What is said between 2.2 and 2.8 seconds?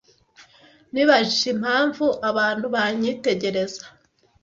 abantu